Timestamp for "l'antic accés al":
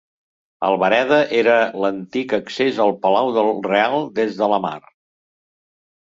1.83-2.95